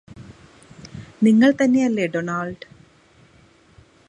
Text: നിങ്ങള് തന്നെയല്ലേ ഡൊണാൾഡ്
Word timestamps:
നിങ്ങള് 1.23 1.53
തന്നെയല്ലേ 1.61 2.05
ഡൊണാൾഡ് 2.07 2.65